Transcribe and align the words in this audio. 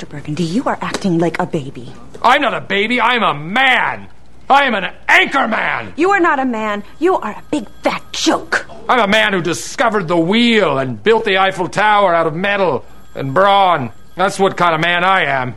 Mr. 0.00 0.08
Burgundy, 0.08 0.44
you 0.44 0.64
are 0.64 0.78
acting 0.80 1.18
like 1.18 1.38
a 1.38 1.44
baby. 1.44 1.92
I'm 2.22 2.40
not 2.40 2.54
a 2.54 2.60
baby, 2.62 3.02
I'm 3.02 3.22
a 3.22 3.34
man! 3.34 4.08
I 4.48 4.64
am 4.64 4.74
an 4.74 4.94
anchor 5.06 5.46
man! 5.46 5.92
You 5.94 6.12
are 6.12 6.20
not 6.20 6.38
a 6.38 6.46
man. 6.46 6.84
You 6.98 7.16
are 7.16 7.32
a 7.32 7.42
big 7.50 7.68
fat 7.82 8.02
joke. 8.10 8.66
I'm 8.88 8.98
a 8.98 9.06
man 9.06 9.34
who 9.34 9.42
discovered 9.42 10.08
the 10.08 10.16
wheel 10.16 10.78
and 10.78 11.02
built 11.02 11.26
the 11.26 11.36
Eiffel 11.36 11.68
Tower 11.68 12.14
out 12.14 12.26
of 12.26 12.34
metal 12.34 12.86
and 13.14 13.34
brawn. 13.34 13.92
That's 14.16 14.38
what 14.38 14.56
kind 14.56 14.74
of 14.74 14.80
man 14.80 15.04
I 15.04 15.24
am. 15.24 15.54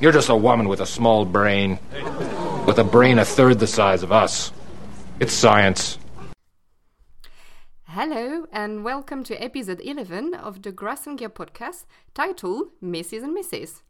You're 0.00 0.12
just 0.12 0.28
a 0.28 0.36
woman 0.36 0.68
with 0.68 0.80
a 0.80 0.86
small 0.86 1.24
brain. 1.24 1.80
With 2.66 2.78
a 2.78 2.84
brain 2.84 3.18
a 3.18 3.24
third 3.24 3.58
the 3.58 3.66
size 3.66 4.04
of 4.04 4.12
us. 4.12 4.52
It's 5.18 5.32
science. 5.32 5.98
Hello, 7.94 8.46
and 8.50 8.84
welcome 8.84 9.22
to 9.24 9.34
episode 9.34 9.78
11 9.84 10.32
of 10.32 10.62
the 10.62 10.72
Grass 10.72 11.06
and 11.06 11.18
Gear 11.18 11.28
podcast 11.28 11.84
titled 12.14 12.68
Mrs. 12.82 13.22
and 13.22 13.36
Mrs. 13.36 13.82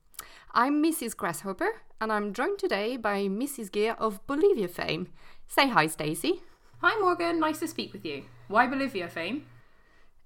I'm 0.53 0.83
Mrs. 0.83 1.17
Grasshopper, 1.17 1.83
and 2.01 2.11
I'm 2.11 2.33
joined 2.33 2.59
today 2.59 2.97
by 2.97 3.29
Mrs. 3.29 3.71
Gear 3.71 3.95
of 4.01 4.19
Bolivia 4.27 4.67
fame. 4.67 5.07
Say 5.47 5.69
hi, 5.69 5.87
Stacey. 5.87 6.43
Hi 6.81 6.99
Morgan, 7.01 7.39
nice 7.39 7.61
to 7.61 7.69
speak 7.69 7.93
with 7.93 8.05
you. 8.05 8.25
Why 8.49 8.67
Bolivia 8.67 9.07
fame? 9.07 9.47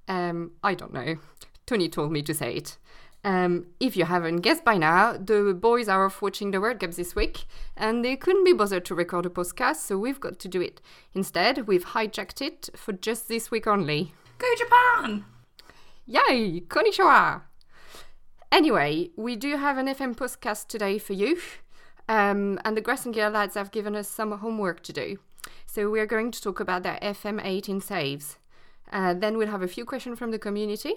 Um, 0.08 0.52
I 0.62 0.72
don't 0.72 0.94
know. 0.94 1.16
Tony 1.66 1.90
told 1.90 2.12
me 2.12 2.22
to 2.22 2.32
say 2.32 2.54
it. 2.54 2.78
Um, 3.26 3.66
if 3.80 3.96
you 3.96 4.04
haven't 4.04 4.42
guessed 4.42 4.64
by 4.64 4.78
now, 4.78 5.14
the 5.14 5.52
boys 5.52 5.88
are 5.88 6.06
off 6.06 6.22
watching 6.22 6.52
the 6.52 6.60
World 6.60 6.78
Cup 6.78 6.92
this 6.92 7.16
week, 7.16 7.44
and 7.76 8.04
they 8.04 8.14
couldn't 8.14 8.44
be 8.44 8.52
bothered 8.52 8.84
to 8.84 8.94
record 8.94 9.26
a 9.26 9.28
podcast, 9.28 9.78
so 9.78 9.98
we've 9.98 10.20
got 10.20 10.38
to 10.38 10.46
do 10.46 10.60
it. 10.60 10.80
Instead, 11.12 11.66
we've 11.66 11.86
hijacked 11.86 12.40
it 12.40 12.68
for 12.76 12.92
just 12.92 13.26
this 13.26 13.50
week 13.50 13.66
only. 13.66 14.14
Go 14.38 14.46
Japan! 14.56 15.24
Yay! 16.06 16.60
Konnichiwa! 16.68 17.42
Anyway, 18.52 19.10
we 19.16 19.34
do 19.34 19.56
have 19.56 19.76
an 19.76 19.88
FM 19.88 20.14
podcast 20.14 20.68
today 20.68 20.96
for 20.96 21.14
you, 21.14 21.36
um, 22.08 22.60
and 22.64 22.76
the 22.76 22.80
Grass 22.80 23.06
and 23.06 23.12
Gear 23.12 23.28
lads 23.28 23.56
have 23.56 23.72
given 23.72 23.96
us 23.96 24.06
some 24.06 24.30
homework 24.38 24.84
to 24.84 24.92
do. 24.92 25.18
So 25.66 25.90
we're 25.90 26.06
going 26.06 26.30
to 26.30 26.40
talk 26.40 26.60
about 26.60 26.84
their 26.84 27.00
FM 27.02 27.44
18 27.44 27.80
saves. 27.80 28.38
Uh, 28.92 29.14
then 29.14 29.36
we'll 29.36 29.48
have 29.48 29.62
a 29.62 29.68
few 29.68 29.84
questions 29.84 30.16
from 30.16 30.30
the 30.30 30.38
community, 30.38 30.94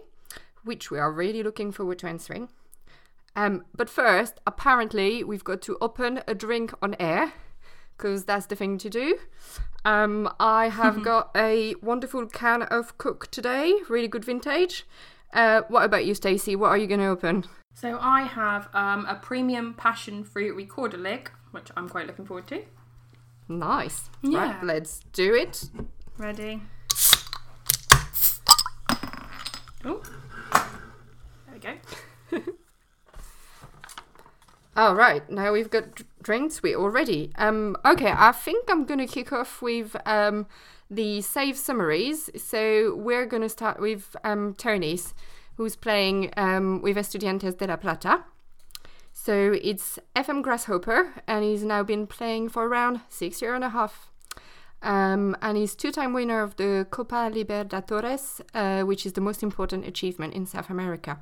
which 0.64 0.92
we 0.92 1.00
are 1.00 1.12
really 1.12 1.44
looking 1.44 1.72
forward 1.72 2.00
to 2.00 2.08
answering. 2.08 2.50
Um, 3.36 3.64
but 3.76 3.90
first, 3.90 4.40
apparently, 4.46 5.24
we've 5.24 5.44
got 5.44 5.62
to 5.64 5.78
open 5.82 6.22
a 6.28 6.36
drink 6.36 6.74
on 6.82 6.96
air 7.00 7.34
because 7.98 8.26
that's 8.26 8.46
the 8.46 8.56
thing 8.56 8.78
to 8.80 8.90
do. 8.90 9.18
Um, 9.86 10.34
I 10.40 10.70
have 10.70 11.04
got 11.12 11.32
a 11.36 11.76
wonderful 11.82 12.26
can 12.28 12.64
of 12.64 12.98
Cook 12.98 13.30
today, 13.32 13.74
really 13.88 14.08
good 14.08 14.26
vintage. 14.26 14.86
Uh, 15.34 15.62
what 15.68 15.84
about 15.84 16.06
you, 16.06 16.16
Stacey? 16.16 16.56
What 16.56 16.70
are 16.70 16.78
you 16.78 16.88
going 16.88 17.02
to 17.02 17.08
open? 17.08 17.46
So 17.76 17.98
I 18.02 18.24
have 18.24 18.68
um, 18.74 19.06
a 19.06 19.16
premium 19.16 19.74
passion 19.74 20.24
fruit 20.24 20.58
Rekorderlig, 20.58 21.28
which 21.52 21.70
I'm 21.78 21.88
quite 21.88 22.08
looking 22.08 22.26
forward 22.26 22.48
to. 22.48 22.64
Nice. 23.48 24.10
Yeah. 24.22 24.56
Right, 24.56 24.64
let's 24.64 25.02
do 25.14 25.34
it. 25.34 25.70
Ready? 26.18 26.62
Oh, 29.86 30.02
there 30.52 31.54
we 31.54 31.60
go. 31.60 31.74
All 34.80 34.96
right, 34.96 35.30
now 35.30 35.52
we've 35.52 35.70
got 35.70 36.04
drinks. 36.24 36.64
We 36.64 36.74
already. 36.74 37.34
Um. 37.36 37.76
Okay, 37.84 38.14
I 38.16 38.32
think 38.32 38.70
I'm 38.70 38.86
gonna 38.86 39.08
kick 39.08 39.34
off 39.34 39.62
with 39.62 39.94
um 40.06 40.48
the 40.90 41.20
save 41.20 41.58
summaries. 41.58 42.30
So 42.38 42.96
we're 42.96 43.26
gonna 43.26 43.50
start 43.50 43.82
with 43.82 44.16
um 44.24 44.54
Tony's, 44.58 45.14
who's 45.58 45.76
playing 45.76 46.32
um 46.38 46.82
with 46.82 46.96
Estudiantes 46.96 47.58
de 47.58 47.68
la 47.68 47.76
Plata. 47.76 48.24
So 49.12 49.52
it's 49.62 50.00
FM 50.16 50.42
Grasshopper, 50.42 51.14
and 51.28 51.44
he's 51.44 51.66
now 51.66 51.84
been 51.84 52.08
playing 52.08 52.48
for 52.48 52.66
around 52.66 53.02
six 53.10 53.42
year 53.42 53.56
and 53.56 53.66
a 53.66 53.72
half. 53.72 54.10
Um, 54.82 55.36
and 55.42 55.58
he's 55.58 55.76
two-time 55.76 56.14
winner 56.14 56.42
of 56.42 56.56
the 56.56 56.88
Copa 56.90 57.30
Libertadores, 57.30 58.40
uh, 58.54 58.86
which 58.86 59.06
is 59.06 59.12
the 59.12 59.20
most 59.20 59.44
important 59.44 59.86
achievement 59.86 60.34
in 60.34 60.46
South 60.46 60.70
America. 60.70 61.20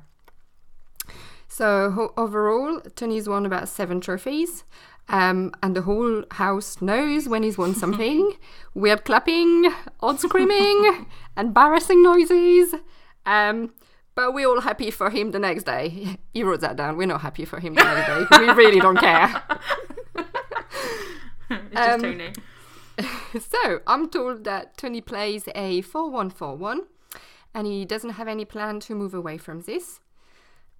So 1.48 1.90
ho- 1.90 2.12
overall, 2.16 2.80
Tony's 2.94 3.28
won 3.28 3.46
about 3.46 3.68
seven 3.68 4.00
trophies, 4.00 4.64
um, 5.08 5.52
and 5.62 5.74
the 5.74 5.82
whole 5.82 6.24
house 6.32 6.80
knows 6.82 7.26
when 7.28 7.42
he's 7.42 7.56
won 7.58 7.74
something. 7.74 8.32
Weird 8.74 9.04
clapping, 9.04 9.72
odd 10.00 10.20
screaming, 10.20 11.06
embarrassing 11.36 12.02
noises. 12.02 12.74
Um, 13.26 13.72
but 14.14 14.34
we're 14.34 14.46
all 14.48 14.60
happy 14.60 14.90
for 14.90 15.10
him 15.10 15.30
the 15.30 15.38
next 15.38 15.64
day. 15.64 16.18
He 16.34 16.42
wrote 16.44 16.60
that 16.60 16.76
down. 16.76 16.96
We're 16.96 17.06
not 17.06 17.22
happy 17.22 17.44
for 17.44 17.58
him 17.60 17.74
the 17.74 17.82
next 17.82 18.06
day. 18.30 18.38
We 18.46 18.52
really 18.52 18.78
don't 18.80 18.96
care. 18.98 19.42
It's 21.50 21.70
just 21.72 21.88
Um, 21.94 22.00
Tony. 22.02 22.32
so 23.40 23.80
I'm 23.86 24.08
told 24.10 24.44
that 24.44 24.76
Tony 24.76 25.00
plays 25.00 25.48
a 25.54 25.80
4141 25.82 26.82
and 27.54 27.66
he 27.66 27.84
doesn't 27.84 28.10
have 28.10 28.28
any 28.28 28.44
plan 28.44 28.78
to 28.80 28.94
move 28.94 29.14
away 29.14 29.38
from 29.38 29.62
this. 29.62 30.00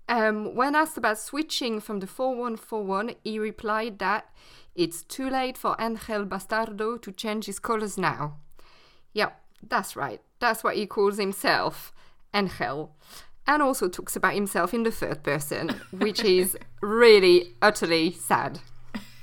Um, 0.09 0.55
when 0.55 0.75
asked 0.75 0.97
about 0.97 1.19
switching 1.19 1.81
from 1.81 2.01
the 2.01 2.07
4141, 2.07 3.15
he 3.23 3.39
replied 3.39 3.99
that 3.99 4.31
it's 4.75 5.03
too 5.03 5.29
late 5.29 5.59
for 5.59 5.77
Angel 5.79 6.25
Bastardo 6.25 7.01
to 7.03 7.13
change 7.13 7.45
his 7.45 7.59
colors 7.59 7.99
now. 7.99 8.37
Yep, 9.13 9.39
that's 9.63 9.97
right. 9.97 10.21
That's 10.41 10.65
what 10.65 10.77
he 10.77 10.87
calls 10.87 11.19
himself, 11.19 11.93
Angel. 12.33 12.95
And 13.47 13.63
also 13.63 13.89
talks 13.89 14.17
about 14.17 14.35
himself 14.35 14.73
in 14.73 14.83
the 14.83 14.91
third 14.91 15.23
person, 15.23 15.75
which 15.91 16.25
is 16.25 16.57
really 16.81 17.55
utterly 17.61 18.13
sad. 18.13 18.61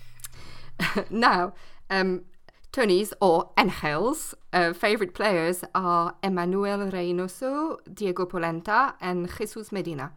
now, 1.10 1.54
um, 1.90 2.26
Tony's 2.72 3.14
or 3.22 3.52
Angel's 3.56 4.36
uh, 4.52 4.74
favorite 4.74 5.14
players 5.14 5.64
are 5.74 6.16
Emmanuel 6.22 6.92
Reynoso, 6.92 7.78
Diego 7.92 8.26
Polenta, 8.26 8.96
and 9.00 9.30
Jesus 9.38 9.72
Medina. 9.72 10.12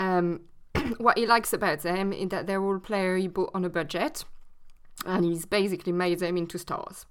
Um, 0.00 0.40
what 0.98 1.18
he 1.18 1.26
likes 1.26 1.52
about 1.52 1.80
them 1.80 2.12
is 2.12 2.30
that 2.30 2.46
they're 2.46 2.62
all 2.62 2.78
bought 2.78 3.50
on 3.54 3.64
a 3.64 3.68
budget, 3.68 4.24
and 5.06 5.24
he's 5.24 5.44
basically 5.44 5.92
made 5.92 6.18
them 6.18 6.36
into 6.36 6.58
stars. 6.58 7.06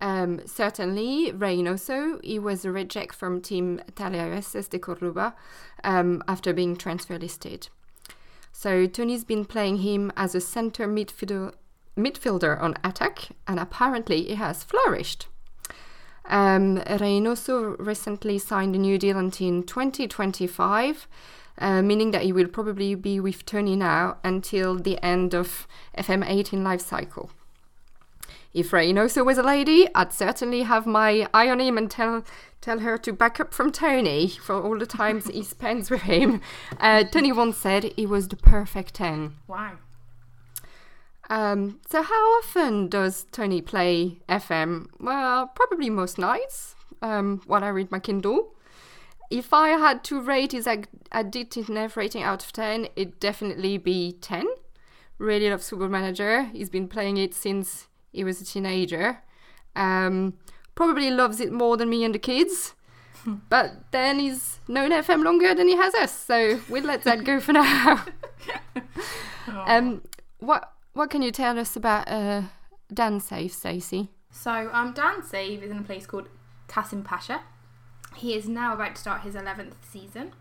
Um, 0.00 0.40
certainly, 0.46 1.32
Reynoso, 1.32 2.22
he 2.22 2.38
was 2.38 2.64
a 2.64 2.70
reject 2.70 3.14
from 3.14 3.40
Team 3.40 3.80
Talleres 3.96 4.68
de 4.68 4.78
Cordoba 4.78 5.34
um, 5.82 6.22
after 6.28 6.52
being 6.52 6.76
transfer 6.76 7.18
listed. 7.18 7.68
So 8.52 8.86
Tony's 8.86 9.24
been 9.24 9.44
playing 9.44 9.78
him 9.78 10.12
as 10.16 10.34
a 10.34 10.40
center 10.40 10.86
midfielder, 10.86 11.54
midfielder 11.96 12.60
on 12.60 12.74
attack, 12.84 13.30
and 13.46 13.58
apparently 13.58 14.24
he 14.24 14.34
has 14.34 14.62
flourished. 14.62 15.26
Um, 16.28 16.78
Reynoso 16.78 17.76
recently 17.78 18.38
signed 18.38 18.74
a 18.74 18.78
new 18.78 18.98
deal 18.98 19.18
until 19.18 19.62
2025, 19.62 21.08
uh, 21.58 21.82
meaning 21.82 22.10
that 22.10 22.22
he 22.22 22.32
will 22.32 22.48
probably 22.48 22.94
be 22.94 23.18
with 23.18 23.46
Tony 23.46 23.76
now 23.76 24.18
until 24.22 24.76
the 24.76 25.02
end 25.02 25.34
of 25.34 25.66
FM18 25.96 26.62
life 26.62 26.82
cycle. 26.82 27.30
If 28.54 28.70
Reynoso 28.70 29.24
was 29.24 29.38
a 29.38 29.42
lady, 29.42 29.88
I'd 29.94 30.12
certainly 30.12 30.62
have 30.62 30.86
my 30.86 31.28
eye 31.34 31.48
on 31.48 31.60
him 31.60 31.76
and 31.78 31.90
tell 31.90 32.24
tell 32.60 32.80
her 32.80 32.98
to 32.98 33.12
back 33.12 33.38
up 33.38 33.54
from 33.54 33.70
Tony 33.70 34.28
for 34.28 34.60
all 34.60 34.78
the 34.78 34.86
times 34.86 35.28
he 35.28 35.42
spends 35.54 35.90
with 35.90 36.02
him. 36.02 36.40
Uh, 36.80 37.04
Tony 37.04 37.30
once 37.30 37.56
said 37.56 37.92
he 37.96 38.04
was 38.04 38.28
the 38.28 38.36
perfect 38.36 38.94
10. 38.94 39.34
Wow. 39.46 39.72
Um, 41.30 41.80
so 41.88 42.02
how 42.02 42.38
often 42.38 42.88
does 42.88 43.26
Tony 43.32 43.60
play 43.60 44.18
FM? 44.28 44.86
Well, 44.98 45.48
probably 45.48 45.90
most 45.90 46.18
nights 46.18 46.74
um, 47.02 47.42
while 47.46 47.64
I 47.64 47.68
read 47.68 47.90
my 47.90 47.98
Kindle. 47.98 48.54
If 49.30 49.52
I 49.52 49.70
had 49.70 50.04
to 50.04 50.20
rate 50.20 50.52
his 50.52 50.66
ad- 50.66 50.88
addictiveness 51.12 51.96
rating 51.96 52.22
out 52.22 52.44
of 52.44 52.52
10, 52.52 52.88
it'd 52.96 53.20
definitely 53.20 53.76
be 53.76 54.12
10. 54.20 54.46
Really 55.18 55.50
loves 55.50 55.68
Football 55.68 55.88
Manager. 55.88 56.44
He's 56.44 56.70
been 56.70 56.88
playing 56.88 57.18
it 57.18 57.34
since 57.34 57.88
he 58.10 58.24
was 58.24 58.40
a 58.40 58.44
teenager. 58.44 59.18
Um, 59.76 60.34
probably 60.74 61.10
loves 61.10 61.40
it 61.40 61.52
more 61.52 61.76
than 61.76 61.90
me 61.90 62.04
and 62.04 62.14
the 62.14 62.18
kids. 62.18 62.74
But 63.50 63.90
then 63.90 64.20
he's 64.20 64.60
known 64.68 64.90
FM 64.90 65.22
longer 65.22 65.54
than 65.54 65.68
he 65.68 65.76
has 65.76 65.92
us, 65.94 66.16
so 66.16 66.60
we'll 66.68 66.84
let 66.84 67.02
that 67.02 67.24
go 67.24 67.40
for 67.40 67.52
now. 67.52 68.06
um, 69.66 70.02
what 70.38 70.72
what 70.92 71.10
can 71.10 71.22
you 71.22 71.30
tell 71.30 71.58
us 71.58 71.76
about 71.76 72.08
uh, 72.08 72.42
Dan 72.92 73.20
Safe, 73.20 73.52
Stacey? 73.52 74.08
So 74.30 74.70
um, 74.72 74.92
Dan 74.92 75.22
Save 75.22 75.62
is 75.62 75.70
in 75.70 75.78
a 75.78 75.82
place 75.82 76.06
called 76.06 76.28
Kasim 76.66 77.02
Pasha. 77.02 77.42
He 78.16 78.34
is 78.34 78.48
now 78.48 78.74
about 78.74 78.94
to 78.94 79.00
start 79.00 79.22
his 79.22 79.34
11th 79.34 79.74
season. 79.82 80.32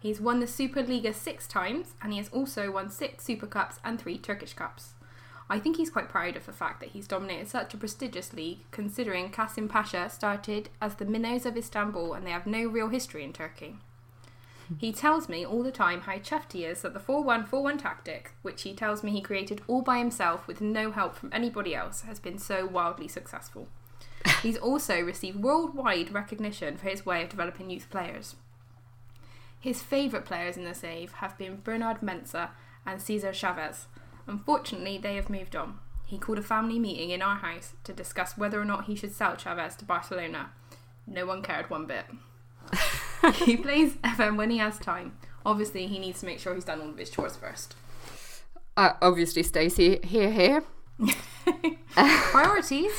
He's 0.00 0.20
won 0.20 0.40
the 0.40 0.46
Superliga 0.46 1.14
six 1.14 1.46
times, 1.46 1.94
and 2.02 2.12
he 2.12 2.18
has 2.18 2.28
also 2.30 2.70
won 2.70 2.90
six 2.90 3.24
Super 3.24 3.46
Cups 3.46 3.78
and 3.84 4.00
three 4.00 4.18
Turkish 4.18 4.54
Cups. 4.54 4.94
I 5.50 5.58
think 5.58 5.76
he's 5.76 5.90
quite 5.90 6.08
proud 6.08 6.36
of 6.36 6.46
the 6.46 6.52
fact 6.52 6.80
that 6.80 6.90
he's 6.90 7.08
dominated 7.08 7.48
such 7.48 7.74
a 7.74 7.76
prestigious 7.76 8.32
league, 8.32 8.60
considering 8.70 9.30
Kasim 9.30 9.68
Pasha 9.68 10.08
started 10.08 10.68
as 10.80 10.94
the 10.94 11.04
Minnows 11.04 11.44
of 11.44 11.56
Istanbul 11.56 12.14
and 12.14 12.24
they 12.24 12.30
have 12.30 12.46
no 12.46 12.66
real 12.66 12.88
history 12.88 13.24
in 13.24 13.32
Turkey. 13.32 13.76
He 14.78 14.92
tells 14.92 15.28
me 15.28 15.44
all 15.44 15.62
the 15.62 15.72
time 15.72 16.02
how 16.02 16.14
chuffed 16.18 16.52
he 16.52 16.64
is 16.64 16.82
that 16.82 16.94
the 16.94 17.00
4 17.00 17.24
1 17.24 17.46
4 17.46 17.62
1 17.62 17.78
tactic, 17.78 18.32
which 18.42 18.62
he 18.62 18.74
tells 18.74 19.02
me 19.02 19.10
he 19.10 19.20
created 19.20 19.62
all 19.66 19.82
by 19.82 19.98
himself 19.98 20.46
with 20.46 20.60
no 20.60 20.92
help 20.92 21.16
from 21.16 21.30
anybody 21.32 21.74
else, 21.74 22.02
has 22.02 22.20
been 22.20 22.38
so 22.38 22.66
wildly 22.66 23.08
successful. 23.08 23.68
He's 24.42 24.58
also 24.58 25.00
received 25.00 25.42
worldwide 25.42 26.12
recognition 26.12 26.76
for 26.76 26.88
his 26.88 27.04
way 27.04 27.22
of 27.22 27.30
developing 27.30 27.70
youth 27.70 27.90
players. 27.90 28.36
His 29.58 29.82
favourite 29.82 30.24
players 30.24 30.56
in 30.56 30.64
the 30.64 30.74
save 30.74 31.12
have 31.14 31.36
been 31.36 31.60
Bernard 31.62 32.00
Mensah 32.00 32.50
and 32.86 33.02
Cesar 33.02 33.32
Chavez. 33.32 33.86
Unfortunately, 34.26 34.98
they 34.98 35.16
have 35.16 35.28
moved 35.28 35.56
on. 35.56 35.78
He 36.04 36.18
called 36.18 36.38
a 36.38 36.42
family 36.42 36.78
meeting 36.78 37.10
in 37.10 37.22
our 37.22 37.36
house 37.36 37.74
to 37.84 37.92
discuss 37.92 38.38
whether 38.38 38.60
or 38.60 38.64
not 38.64 38.84
he 38.84 38.94
should 38.94 39.14
sell 39.14 39.36
Chavez 39.36 39.76
to 39.76 39.84
Barcelona. 39.84 40.50
No 41.06 41.26
one 41.26 41.42
cared 41.42 41.68
one 41.70 41.86
bit. 41.86 42.06
he 43.34 43.56
plays 43.56 43.94
FM 43.96 44.36
when 44.36 44.50
he 44.50 44.58
has 44.58 44.78
time. 44.78 45.16
Obviously, 45.44 45.86
he 45.86 45.98
needs 45.98 46.20
to 46.20 46.26
make 46.26 46.38
sure 46.38 46.54
he's 46.54 46.64
done 46.64 46.80
all 46.80 46.90
of 46.90 46.98
his 46.98 47.10
chores 47.10 47.36
first. 47.36 47.74
Uh, 48.76 48.92
obviously, 49.02 49.42
Stacey, 49.42 49.98
here, 50.04 50.30
here. 50.30 50.64
Priorities. 51.94 52.92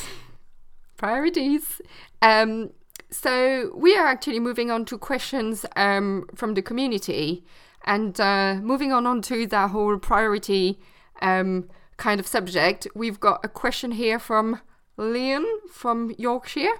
priorities. 0.96 1.80
Um, 2.20 2.70
so 3.10 3.72
we 3.76 3.96
are 3.96 4.06
actually 4.06 4.40
moving 4.40 4.70
on 4.70 4.84
to 4.86 4.98
questions 4.98 5.66
um, 5.76 6.26
from 6.34 6.54
the 6.54 6.62
community 6.62 7.44
and 7.84 8.18
uh, 8.20 8.54
moving 8.62 8.92
on 8.92 9.06
onto 9.06 9.46
that 9.46 9.70
whole 9.70 9.98
priority 9.98 10.78
um, 11.20 11.68
kind 11.96 12.20
of 12.20 12.26
subject. 12.26 12.86
We've 12.94 13.20
got 13.20 13.44
a 13.44 13.48
question 13.48 13.92
here 13.92 14.18
from 14.18 14.60
Leon 14.96 15.44
from 15.70 16.14
Yorkshire. 16.18 16.74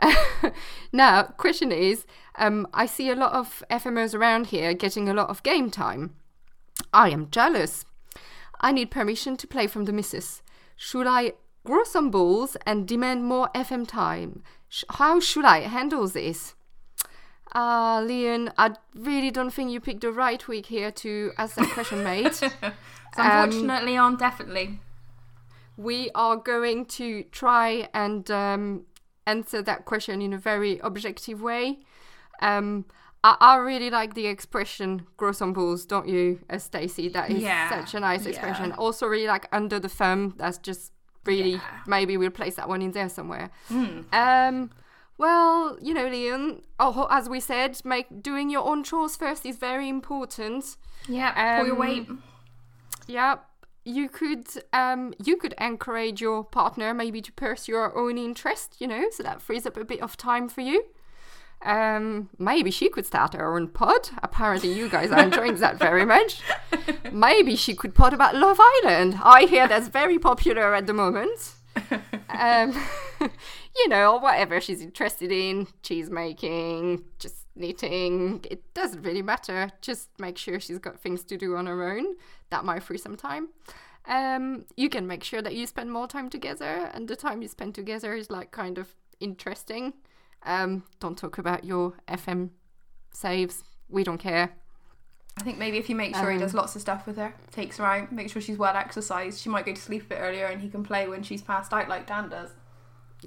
now, 0.92 1.22
question 1.22 1.72
is, 1.72 2.06
um, 2.36 2.66
I 2.72 2.86
see 2.86 3.10
a 3.10 3.16
lot 3.16 3.32
of 3.32 3.62
FMOs 3.70 4.14
around 4.14 4.46
here 4.46 4.74
getting 4.74 5.08
a 5.08 5.14
lot 5.14 5.28
of 5.28 5.42
game 5.42 5.70
time. 5.70 6.14
I 6.92 7.10
am 7.10 7.30
jealous. 7.30 7.84
I 8.60 8.72
need 8.72 8.90
permission 8.90 9.36
to 9.36 9.46
play 9.46 9.66
from 9.66 9.84
the 9.84 9.92
missus. 9.92 10.42
Should 10.76 11.06
I 11.06 11.32
grow 11.64 11.84
some 11.84 12.10
balls 12.10 12.56
and 12.66 12.86
demand 12.86 13.24
more 13.24 13.50
FM 13.54 13.86
time? 13.86 14.42
Sh- 14.68 14.84
how 14.90 15.20
should 15.20 15.44
I 15.44 15.60
handle 15.60 16.06
this? 16.08 16.54
Ah, 17.54 18.02
Leon, 18.04 18.52
I 18.58 18.74
really 18.94 19.30
don't 19.30 19.50
think 19.50 19.70
you 19.70 19.80
picked 19.80 20.02
the 20.02 20.12
right 20.12 20.46
week 20.46 20.66
here 20.66 20.90
to 20.92 21.32
ask 21.38 21.56
that 21.56 21.70
question, 21.70 22.04
mate. 22.04 22.42
unfortunately 23.16 23.96
unfortunately, 23.96 23.96
on 23.96 24.16
definitely. 24.16 24.80
we 25.76 26.10
are 26.14 26.36
going 26.36 26.84
to 26.84 27.22
try 27.24 27.88
and 27.94 28.30
um, 28.30 28.84
answer 29.28 29.62
that 29.62 29.84
question 29.84 30.22
in 30.22 30.32
a 30.32 30.38
very 30.38 30.78
objective 30.82 31.40
way. 31.42 31.78
Um, 32.40 32.84
I, 33.24 33.36
I 33.40 33.56
really 33.56 33.90
like 33.90 34.14
the 34.14 34.26
expression 34.26 35.06
"grow 35.16 35.32
some 35.32 35.52
balls," 35.52 35.86
don't 35.86 36.08
you, 36.08 36.38
uh, 36.50 36.58
Stacey? 36.58 37.08
That 37.08 37.30
is 37.30 37.42
Yeah, 37.42 37.68
such 37.70 37.94
a 37.94 38.00
nice 38.00 38.22
yeah. 38.24 38.30
expression. 38.30 38.72
Also, 38.72 39.06
really 39.06 39.26
like 39.26 39.46
under 39.52 39.78
the 39.80 39.88
thumb. 39.88 40.34
That's 40.38 40.58
just 40.58 40.92
really 41.24 41.52
Yeah. 41.52 41.60
maybe 41.86 42.16
we'll 42.16 42.30
place 42.40 42.54
that 42.56 42.68
one 42.68 42.82
in 42.82 42.92
there 42.92 43.08
somewhere. 43.08 43.50
Hmm. 43.68 44.00
Um, 44.12 44.70
well, 45.18 45.76
you 45.82 45.92
know, 45.94 46.06
Leon. 46.08 46.62
Oh, 46.78 47.06
as 47.10 47.28
we 47.28 47.40
said, 47.40 47.80
make 47.84 48.06
doing 48.22 48.50
your 48.50 48.64
own 48.70 48.84
chores 48.84 49.16
first 49.16 49.44
is 49.44 49.56
very 49.58 49.88
important. 49.88 50.76
Yeah, 51.08 51.30
pull 51.58 51.66
your 51.66 51.74
Um, 51.74 51.80
weight. 51.80 52.06
Yeah, 53.08 53.36
you 53.88 54.08
could 54.08 54.46
um 54.72 55.14
you 55.24 55.36
could 55.36 55.54
encourage 55.58 56.20
your 56.20 56.44
partner 56.44 56.92
maybe 56.92 57.20
to 57.22 57.32
pursue 57.32 57.72
your 57.72 57.96
own 57.96 58.18
interest, 58.18 58.76
you 58.78 58.86
know, 58.86 59.08
so 59.10 59.22
that 59.22 59.40
frees 59.40 59.66
up 59.66 59.76
a 59.76 59.84
bit 59.84 60.00
of 60.00 60.16
time 60.16 60.48
for 60.48 60.60
you. 60.60 60.84
Um, 61.62 62.28
maybe 62.38 62.70
she 62.70 62.88
could 62.88 63.04
start 63.04 63.34
her 63.34 63.54
own 63.56 63.68
pod. 63.68 64.10
Apparently, 64.22 64.72
you 64.72 64.88
guys 64.88 65.10
are 65.10 65.22
enjoying 65.24 65.56
that 65.56 65.76
very 65.76 66.04
much. 66.04 66.40
Maybe 67.12 67.56
she 67.56 67.74
could 67.74 67.96
pod 67.96 68.12
about 68.14 68.36
Love 68.36 68.60
Island. 68.60 69.18
I 69.24 69.46
hear 69.46 69.66
that's 69.66 69.88
very 69.88 70.20
popular 70.20 70.72
at 70.74 70.86
the 70.86 70.94
moment. 70.94 71.54
Um, 72.30 72.72
you 73.76 73.88
know, 73.88 74.14
or 74.14 74.20
whatever 74.20 74.60
she's 74.60 74.80
interested 74.80 75.32
in, 75.32 75.66
cheese 75.82 76.10
making, 76.10 77.04
just 77.18 77.46
knitting. 77.56 78.44
It 78.50 78.62
doesn't 78.74 79.02
really 79.02 79.22
matter. 79.22 79.70
Just 79.80 80.08
make 80.18 80.38
sure 80.38 80.60
she's 80.60 80.78
got 80.78 81.00
things 81.00 81.24
to 81.24 81.36
do 81.36 81.56
on 81.56 81.66
her 81.66 81.90
own. 81.90 82.16
That 82.50 82.64
might 82.64 82.82
free 82.82 82.98
some 82.98 83.16
time. 83.16 83.48
Um, 84.06 84.64
you 84.76 84.88
can 84.88 85.06
make 85.06 85.22
sure 85.22 85.42
that 85.42 85.54
you 85.54 85.66
spend 85.66 85.92
more 85.92 86.06
time 86.06 86.30
together, 86.30 86.90
and 86.94 87.08
the 87.08 87.16
time 87.16 87.42
you 87.42 87.48
spend 87.48 87.74
together 87.74 88.14
is 88.14 88.30
like 88.30 88.50
kind 88.52 88.78
of 88.78 88.94
interesting. 89.20 89.92
Um, 90.44 90.84
don't 91.00 91.18
talk 91.18 91.38
about 91.38 91.64
your 91.64 91.94
FM 92.08 92.50
saves. 93.12 93.64
We 93.88 94.04
don't 94.04 94.18
care. 94.18 94.52
I 95.36 95.42
think 95.42 95.58
maybe 95.58 95.78
if 95.78 95.88
you 95.88 95.94
make 95.94 96.16
sure 96.16 96.30
he 96.30 96.36
Um, 96.36 96.40
does 96.40 96.54
lots 96.54 96.74
of 96.74 96.82
stuff 96.82 97.06
with 97.06 97.16
her, 97.16 97.32
takes 97.52 97.76
her 97.76 97.84
out, 97.84 98.10
make 98.10 98.28
sure 98.28 98.42
she's 98.42 98.58
well 98.58 98.74
exercised, 98.74 99.40
she 99.40 99.48
might 99.48 99.64
go 99.66 99.72
to 99.72 99.80
sleep 99.80 100.02
a 100.02 100.06
bit 100.06 100.18
earlier 100.20 100.46
and 100.46 100.60
he 100.60 100.68
can 100.68 100.82
play 100.82 101.06
when 101.06 101.22
she's 101.22 101.42
passed 101.42 101.72
out 101.72 101.88
like 101.88 102.06
Dan 102.08 102.28
does. 102.28 102.50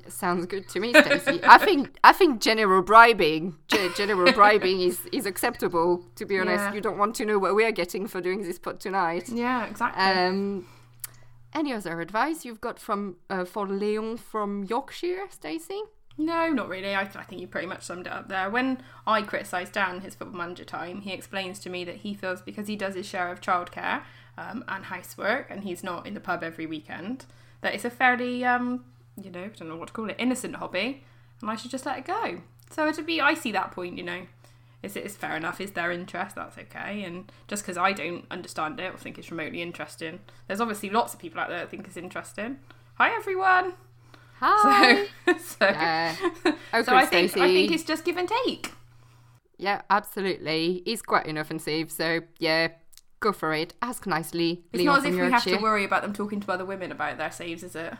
Sounds 0.07 0.45
good 0.45 0.69
to 0.69 0.79
me, 0.79 0.93
Stacey. 0.93 1.41
I 1.43 1.57
think 1.65 1.97
I 2.03 2.13
think 2.13 2.41
general 2.41 2.81
bribing, 2.81 3.57
ge- 3.67 3.93
general 3.97 4.31
bribing 4.39 4.81
is 4.81 5.01
is 5.11 5.25
acceptable. 5.25 6.05
To 6.15 6.25
be 6.25 6.39
honest, 6.39 6.63
Yeah. 6.63 6.73
you 6.73 6.81
don't 6.81 6.97
want 6.97 7.15
to 7.15 7.25
know 7.25 7.38
what 7.38 7.55
we 7.55 7.65
are 7.65 7.71
getting 7.71 8.07
for 8.07 8.21
doing 8.21 8.41
this 8.43 8.57
pod 8.57 8.79
tonight. 8.79 9.27
Yeah, 9.29 9.65
exactly. 9.65 10.01
Um, 10.03 10.67
any 11.53 11.73
other 11.73 11.99
advice 11.99 12.45
you've 12.45 12.61
got 12.61 12.79
from 12.79 13.17
uh, 13.29 13.43
for 13.43 13.67
Leon 13.67 14.17
from 14.17 14.63
Yorkshire, 14.63 15.25
Stacey? 15.29 15.81
No, 16.17 16.50
not 16.50 16.69
really. 16.69 16.93
I, 16.95 17.01
I 17.01 17.24
think 17.24 17.41
you 17.41 17.48
pretty 17.48 17.67
much 17.67 17.83
summed 17.83 18.07
it 18.07 18.13
up 18.13 18.29
there. 18.29 18.50
When 18.50 18.81
I 19.07 19.21
criticise 19.24 19.69
Dan 19.69 20.01
his 20.01 20.15
football 20.15 20.38
manager 20.38 20.65
time, 20.65 21.01
he 21.01 21.12
explains 21.12 21.60
to 21.60 21.69
me 21.69 21.83
that 21.86 21.98
he 21.98 22.13
feels 22.13 22.41
because 22.41 22.67
he 22.67 22.75
does 22.75 22.95
his 22.95 23.05
share 23.05 23.29
of 23.31 23.41
childcare 23.41 24.03
um, 24.38 24.63
and 24.67 24.86
housework 24.86 25.48
and 25.50 25.63
he's 25.63 25.83
not 25.83 26.05
in 26.05 26.13
the 26.13 26.19
pub 26.19 26.43
every 26.43 26.65
weekend, 26.65 27.25
that 27.62 27.74
it's 27.74 27.86
a 27.86 27.89
fairly, 27.89 28.43
um, 28.45 28.83
you 29.22 29.32
know, 29.32 29.44
I 29.44 29.48
don't 29.48 29.68
know 29.68 29.75
what 29.75 29.88
to 29.88 29.94
call 29.94 30.10
it, 30.10 30.15
innocent 30.20 30.56
hobby 30.56 31.03
and 31.41 31.50
I 31.50 31.56
should 31.56 31.72
just 31.72 31.86
let 31.86 31.98
it 31.98 32.06
go. 32.06 32.41
So 32.70 32.88
it'd 32.88 33.06
be, 33.06 33.20
I 33.20 33.34
see 33.34 33.51
that 33.51 33.72
point, 33.72 33.98
you 33.98 34.03
know. 34.03 34.22
Is 34.84 34.96
it 34.96 35.06
is 35.06 35.15
fair 35.15 35.38
enough? 35.38 35.62
Is 35.62 35.72
their 35.72 35.91
interest? 35.91 36.36
That's 36.36 36.58
okay. 36.58 37.03
And 37.03 37.32
just 37.48 37.63
because 37.63 37.77
I 37.77 37.94
don't 37.94 38.25
understand 38.32 38.80
it 38.80 38.94
or 38.94 38.98
think 38.98 39.20
it's 39.20 39.30
remotely 39.30 39.62
interesting, 39.62 40.22
there's 40.48 40.60
obviously 40.60 40.89
lots 40.89 41.13
of 41.13 41.20
people 41.20 41.39
out 41.39 41.50
there 41.50 41.60
that 41.60 41.70
think 41.70 41.86
it's 41.86 41.98
interesting. 41.98 42.58
Hi 42.96 43.15
everyone. 43.15 43.74
Hi. 44.39 45.08
So, 45.25 45.38
so, 45.38 45.65
Yeah. 45.65 46.15
Okay, 46.74 46.84
so 46.84 46.96
I 46.96 47.06
think 47.06 47.38
I 47.38 47.48
think 47.48 47.72
it's 47.72 47.84
just 47.84 48.03
give 48.03 48.18
and 48.18 48.30
take. 48.46 48.72
Yeah, 49.58 49.82
absolutely. 49.91 50.82
He's 50.86 51.03
quite 51.03 51.27
inoffensive, 51.27 51.91
so 51.91 52.22
yeah, 52.39 52.70
go 53.20 53.32
for 53.32 53.53
it. 53.53 53.75
Ask 53.84 54.08
nicely. 54.08 54.63
It's 54.74 54.84
not 54.84 55.00
as 55.00 55.06
if 55.06 55.13
we 55.13 55.20
have 55.20 55.44
to 55.44 55.58
worry 55.58 55.86
about 55.86 56.01
them 56.01 56.13
talking 56.13 56.39
to 56.39 56.51
other 56.51 56.65
women 56.65 56.91
about 56.91 57.20
their 57.20 57.32
saves, 57.32 57.62
is 57.62 57.75
it? 57.75 57.94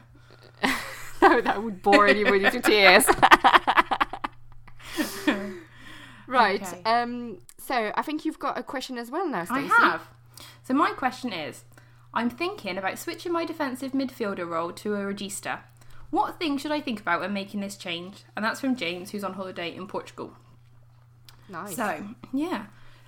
No, 1.22 1.42
that 1.42 1.64
would 1.64 1.82
bore 1.82 2.08
anybody 2.08 2.50
to 2.50 2.62
tears. 2.62 3.06
right. 6.28 6.62
Okay. 6.62 6.82
Um. 6.86 7.40
So 7.58 7.92
I 7.96 8.02
think 8.02 8.26
you've 8.26 8.40
got 8.40 8.58
a 8.58 8.64
question 8.64 8.98
as 8.98 9.12
well 9.12 9.28
now, 9.28 9.46
I 9.50 9.62
have. 9.62 10.02
So 10.64 10.74
my 10.74 10.92
question 10.92 11.32
is, 11.32 11.64
I'm 12.14 12.30
thinking 12.30 12.78
about 12.78 13.00
switching 13.00 13.32
my 13.32 13.46
defensive 13.46 13.94
midfielder 13.94 14.48
role 14.48 14.72
to 14.74 14.96
a 14.96 15.00
regista. 15.00 15.60
What 16.10 16.40
things 16.40 16.62
should 16.62 16.72
I 16.72 16.82
think 16.82 17.00
about 17.00 17.22
when 17.22 17.34
making 17.34 17.62
this 17.62 17.78
change? 17.78 18.24
And 18.36 18.44
that's 18.44 18.60
from 18.60 18.76
James, 18.76 19.12
who's 19.12 19.24
on 19.24 19.34
holiday 19.34 19.74
in 19.74 19.88
Portugal. 19.88 20.34
Nice. 21.48 21.76
So, 21.76 22.04
yeah. 22.34 22.66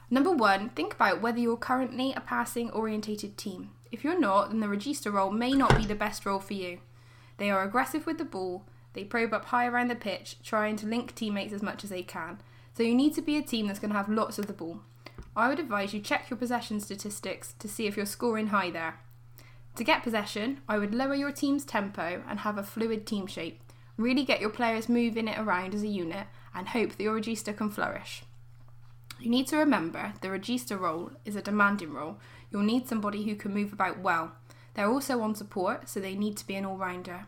Number 0.09 0.31
one, 0.31 0.69
think 0.69 0.93
about 0.93 1.21
whether 1.21 1.39
you're 1.39 1.57
currently 1.57 2.13
a 2.13 2.21
passing 2.21 2.69
orientated 2.71 3.37
team. 3.37 3.71
If 3.91 4.03
you're 4.03 4.19
not, 4.19 4.49
then 4.49 4.61
the 4.61 4.67
regista 4.67 5.11
role 5.11 5.31
may 5.31 5.51
not 5.51 5.75
be 5.75 5.85
the 5.85 5.95
best 5.95 6.25
role 6.25 6.39
for 6.39 6.53
you. 6.53 6.79
They 7.37 7.49
are 7.49 7.63
aggressive 7.63 8.05
with 8.05 8.17
the 8.17 8.25
ball, 8.25 8.65
they 8.93 9.03
probe 9.03 9.33
up 9.33 9.45
high 9.45 9.67
around 9.67 9.89
the 9.89 9.95
pitch, 9.95 10.37
trying 10.43 10.75
to 10.77 10.87
link 10.87 11.15
teammates 11.15 11.53
as 11.53 11.63
much 11.63 11.83
as 11.83 11.89
they 11.89 12.03
can. 12.03 12.39
So 12.75 12.83
you 12.83 12.95
need 12.95 13.13
to 13.15 13.21
be 13.21 13.37
a 13.37 13.41
team 13.41 13.67
that's 13.67 13.79
going 13.79 13.91
to 13.91 13.97
have 13.97 14.09
lots 14.09 14.39
of 14.39 14.47
the 14.47 14.53
ball. 14.53 14.81
I 15.35 15.49
would 15.49 15.59
advise 15.59 15.93
you 15.93 15.99
check 15.99 16.29
your 16.29 16.37
possession 16.37 16.79
statistics 16.79 17.53
to 17.59 17.67
see 17.67 17.87
if 17.87 17.97
you're 17.97 18.05
scoring 18.05 18.47
high 18.47 18.69
there. 18.69 18.99
To 19.75 19.83
get 19.83 20.03
possession, 20.03 20.61
I 20.69 20.77
would 20.77 20.93
lower 20.93 21.15
your 21.15 21.31
team's 21.31 21.65
tempo 21.65 22.23
and 22.27 22.39
have 22.39 22.59
a 22.59 22.63
fluid 22.63 23.07
team 23.07 23.25
shape. 23.25 23.59
Really 23.97 24.23
get 24.23 24.41
your 24.41 24.51
players 24.51 24.89
moving 24.89 25.27
it 25.27 25.39
around 25.39 25.73
as 25.73 25.81
a 25.81 25.87
unit 25.87 26.27
and 26.53 26.69
hope 26.69 26.91
that 26.91 27.03
your 27.03 27.19
regista 27.19 27.55
can 27.55 27.71
flourish. 27.71 28.23
You 29.19 29.29
need 29.29 29.47
to 29.47 29.57
remember 29.57 30.13
the 30.21 30.27
regista 30.27 30.79
role 30.79 31.11
is 31.25 31.35
a 31.35 31.41
demanding 31.41 31.93
role. 31.93 32.17
You'll 32.51 32.61
need 32.61 32.87
somebody 32.87 33.23
who 33.23 33.35
can 33.35 33.53
move 33.53 33.73
about 33.73 33.99
well. 33.99 34.33
They're 34.73 34.89
also 34.89 35.21
on 35.21 35.35
support, 35.35 35.87
so 35.89 35.99
they 35.99 36.15
need 36.15 36.37
to 36.37 36.47
be 36.47 36.55
an 36.55 36.65
all 36.65 36.77
rounder. 36.77 37.25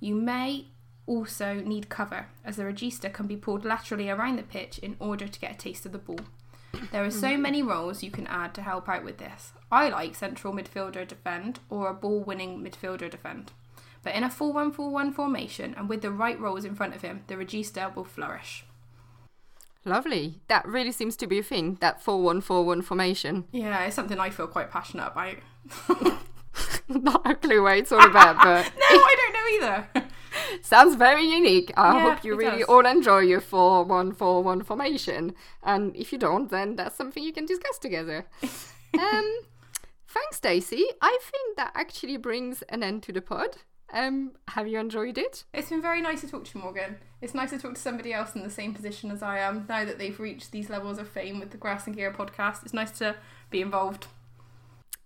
You 0.00 0.14
may 0.14 0.66
also 1.06 1.54
need 1.54 1.88
cover, 1.88 2.26
as 2.44 2.56
the 2.56 2.64
regista 2.64 3.12
can 3.12 3.26
be 3.26 3.36
pulled 3.36 3.64
laterally 3.64 4.10
around 4.10 4.36
the 4.36 4.42
pitch 4.42 4.78
in 4.78 4.96
order 4.98 5.28
to 5.28 5.40
get 5.40 5.52
a 5.52 5.58
taste 5.58 5.86
of 5.86 5.92
the 5.92 5.98
ball. 5.98 6.20
There 6.90 7.04
are 7.04 7.10
so 7.10 7.28
mm. 7.28 7.40
many 7.40 7.62
roles 7.62 8.02
you 8.02 8.10
can 8.10 8.26
add 8.26 8.54
to 8.54 8.62
help 8.62 8.88
out 8.88 9.04
with 9.04 9.18
this. 9.18 9.52
I 9.70 9.88
like 9.88 10.14
central 10.14 10.52
midfielder 10.52 11.06
defend 11.06 11.60
or 11.70 11.88
a 11.88 11.94
ball 11.94 12.20
winning 12.20 12.62
midfielder 12.62 13.10
defend. 13.10 13.52
But 14.02 14.14
in 14.14 14.24
a 14.24 14.30
4 14.30 14.52
1 14.52 14.72
4 14.72 14.90
1 14.90 15.12
formation 15.12 15.74
and 15.76 15.88
with 15.88 16.02
the 16.02 16.10
right 16.10 16.38
roles 16.38 16.64
in 16.64 16.74
front 16.74 16.94
of 16.94 17.02
him, 17.02 17.22
the 17.26 17.36
regista 17.36 17.94
will 17.94 18.04
flourish. 18.04 18.64
Lovely. 19.84 20.40
That 20.48 20.66
really 20.66 20.92
seems 20.92 21.16
to 21.18 21.26
be 21.26 21.38
a 21.38 21.42
thing, 21.42 21.78
that 21.80 22.02
4 22.02 22.22
1 22.22 22.40
4 22.40 22.64
1 22.64 22.82
formation. 22.82 23.44
Yeah, 23.52 23.84
it's 23.84 23.96
something 23.96 24.18
I 24.18 24.30
feel 24.30 24.46
quite 24.46 24.70
passionate 24.70 25.12
about. 25.12 25.36
Not 26.88 27.22
a 27.30 27.34
clue 27.34 27.62
what 27.62 27.78
it's 27.78 27.92
all 27.92 28.04
about, 28.04 28.36
but 28.36 28.64
no, 28.90 28.96
I 28.96 29.16
don't 29.18 29.32
know 29.62 29.66
either. 29.68 30.06
sounds 30.62 30.96
very 30.96 31.24
unique. 31.24 31.72
I 31.76 31.94
Yeah, 31.94 32.14
hope 32.14 32.24
you 32.24 32.36
really 32.36 32.58
does. 32.60 32.68
all 32.68 32.84
enjoy 32.86 33.20
your 33.20 33.40
4141 33.40 34.62
formation. 34.64 35.34
And 35.62 35.94
if 35.96 36.12
you 36.12 36.18
don't, 36.18 36.50
then 36.50 36.76
that's 36.76 36.96
something 36.96 37.22
you 37.22 37.32
can 37.32 37.46
discuss 37.46 37.78
together. 37.78 38.26
um, 38.42 39.38
thanks, 40.08 40.36
Stacey. 40.36 40.84
I 41.00 41.18
think 41.22 41.56
that 41.56 41.72
actually 41.74 42.16
brings 42.16 42.62
an 42.68 42.82
end 42.82 43.02
to 43.04 43.12
the 43.12 43.20
pod. 43.22 43.56
Um, 43.92 44.32
have 44.48 44.66
you 44.66 44.78
enjoyed 44.80 45.18
it? 45.18 45.44
It's 45.54 45.68
been 45.68 45.80
very 45.82 46.00
nice 46.00 46.20
to 46.22 46.28
talk 46.28 46.44
to 46.46 46.58
you, 46.58 46.62
Morgan. 46.64 46.96
It's 47.20 47.34
nice 47.34 47.50
to 47.50 47.58
talk 47.58 47.74
to 47.74 47.80
somebody 47.80 48.12
else 48.12 48.34
in 48.34 48.42
the 48.42 48.50
same 48.50 48.74
position 48.74 49.10
as 49.10 49.22
I 49.22 49.38
am 49.38 49.66
now 49.68 49.84
that 49.84 49.98
they've 49.98 50.18
reached 50.18 50.50
these 50.50 50.68
levels 50.68 50.98
of 50.98 51.08
fame 51.08 51.38
with 51.38 51.50
the 51.52 51.56
Grass 51.56 51.86
and 51.86 51.94
Gear 51.94 52.12
podcast. 52.12 52.64
It's 52.64 52.74
nice 52.74 52.90
to 52.98 53.14
be 53.50 53.60
involved. 53.60 54.08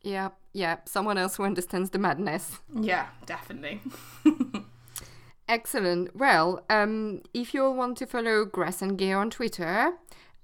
Yeah, 0.09 0.31
yeah. 0.55 0.77
Someone 0.87 1.19
else 1.19 1.37
who 1.37 1.45
understands 1.45 1.91
the 1.91 1.99
madness. 1.99 2.61
Yeah, 2.75 3.07
definitely. 3.27 3.81
Excellent. 5.49 6.15
Well, 6.17 6.65
um, 6.69 7.23
if 7.33 7.55
you 7.55 7.65
all 7.65 7.75
want 7.75 7.97
to 7.99 8.07
follow 8.07 8.45
Grass 8.45 8.83
and 8.83 8.99
Gear 8.99 9.19
on 9.19 9.31
Twitter, 9.31 9.93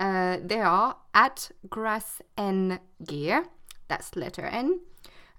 uh, 0.01 0.39
they 0.43 0.61
are 0.61 0.97
at 1.15 1.51
Grass 1.69 2.23
and 2.37 2.79
Gear. 3.07 3.47
That's 3.89 4.17
letter 4.17 4.47
N. 4.47 4.81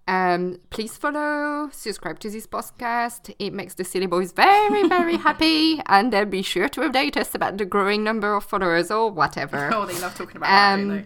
Um, 0.08 0.60
please 0.70 0.98
follow, 0.98 1.70
subscribe 1.72 2.20
to 2.20 2.29
this 2.29 2.46
podcast. 2.46 3.34
It 3.39 3.53
makes 3.53 3.74
the 3.74 3.84
silly 3.84 4.05
boys 4.05 4.32
very, 4.34 4.88
very 4.88 5.17
happy, 5.27 5.82
and 5.88 6.13
they'll 6.13 6.25
be 6.25 6.44
sure 6.44 6.70
to 6.70 6.82
update 6.82 7.17
us 7.17 7.34
about 7.34 7.58
the 7.58 7.65
growing 7.65 8.03
number 8.03 8.36
of 8.36 8.44
followers 8.44 8.91
or 8.91 9.10
whatever. 9.12 9.72
Oh, 9.74 9.86
they 9.88 10.00
love 10.00 10.13
talking 10.15 10.38
about 10.38 10.48
that, 10.50 10.74
Um, 10.79 10.88
they? 10.89 11.05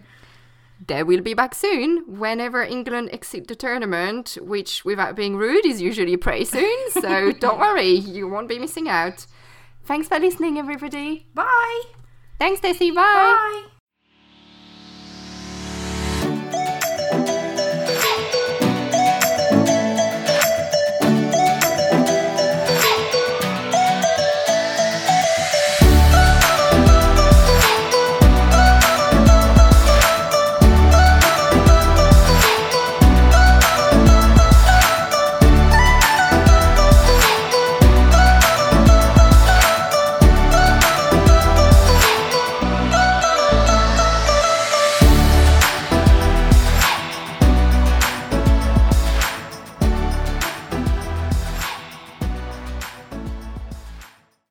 They 0.86 1.02
will 1.02 1.20
be 1.20 1.34
back 1.34 1.54
soon 1.54 2.04
whenever 2.06 2.62
England 2.62 3.10
exit 3.12 3.48
the 3.48 3.54
tournament, 3.54 4.38
which, 4.40 4.84
without 4.84 5.14
being 5.14 5.36
rude, 5.36 5.66
is 5.66 5.80
usually 5.80 6.16
pretty 6.16 6.46
soon. 6.46 6.90
So 6.90 7.32
don't 7.38 7.60
worry, 7.60 7.90
you 7.90 8.28
won't 8.28 8.48
be 8.48 8.58
missing 8.58 8.88
out. 8.88 9.26
Thanks 9.84 10.08
for 10.08 10.18
listening, 10.18 10.58
everybody. 10.58 11.26
Bye. 11.34 11.82
Thanks, 12.38 12.60
Stacey. 12.60 12.90
Bye. 12.90 13.02
Bye. 13.02 13.79